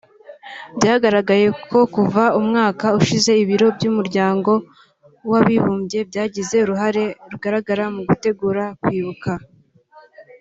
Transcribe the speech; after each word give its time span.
Byagaragaye 0.77 1.47
ko 1.69 1.79
kuva 1.95 2.23
umwaka 2.39 2.85
ushize 2.99 3.31
ibiro 3.43 3.67
by’Umuryango 3.75 4.51
w’Abibumbye 5.31 5.99
byagize 6.09 6.55
uruhare 6.61 7.03
rugaragra 7.31 7.85
mu 7.95 8.01
gutegura 8.09 8.63
kwibuka 8.83 9.31